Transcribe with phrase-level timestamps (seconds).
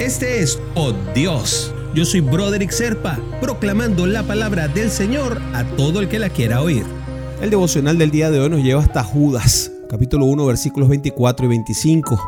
[0.00, 1.74] Este es Oh Dios.
[1.94, 6.62] Yo soy Broderick Serpa, proclamando la palabra del Señor a todo el que la quiera
[6.62, 6.86] oír.
[7.42, 11.48] El devocional del día de hoy nos lleva hasta Judas, capítulo 1, versículos 24 y
[11.50, 12.18] 25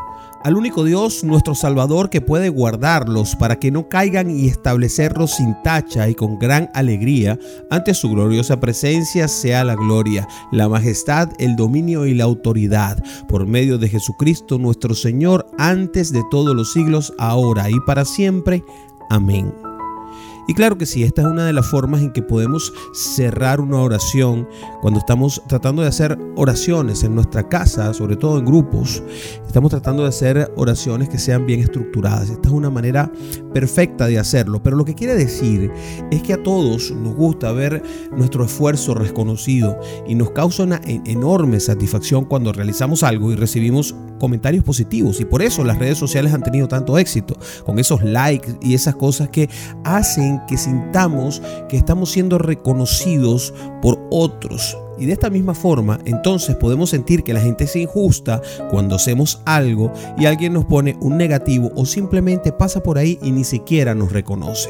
[0.43, 5.55] al único Dios, nuestro Salvador, que puede guardarlos para que no caigan y establecerlos sin
[5.63, 7.39] tacha y con gran alegría
[7.69, 13.47] ante su gloriosa presencia sea la gloria, la majestad, el dominio y la autoridad por
[13.47, 18.63] medio de Jesucristo nuestro Señor antes de todos los siglos, ahora y para siempre.
[19.09, 19.62] Amén.
[20.47, 23.79] Y claro que sí, esta es una de las formas en que podemos cerrar una
[23.79, 24.47] oración
[24.81, 29.01] cuando estamos tratando de hacer oraciones en nuestra casa, sobre todo en grupos.
[29.47, 32.29] Estamos tratando de hacer oraciones que sean bien estructuradas.
[32.29, 33.11] Esta es una manera
[33.53, 34.61] perfecta de hacerlo.
[34.61, 35.71] Pero lo que quiere decir
[36.11, 41.59] es que a todos nos gusta ver nuestro esfuerzo reconocido y nos causa una enorme
[41.59, 45.19] satisfacción cuando realizamos algo y recibimos comentarios positivos.
[45.19, 48.95] Y por eso las redes sociales han tenido tanto éxito, con esos likes y esas
[48.95, 49.49] cosas que
[49.83, 54.77] hacen que sintamos que estamos siendo reconocidos por otros.
[54.97, 59.41] Y de esta misma forma, entonces podemos sentir que la gente es injusta cuando hacemos
[59.45, 63.95] algo y alguien nos pone un negativo o simplemente pasa por ahí y ni siquiera
[63.95, 64.69] nos reconoce.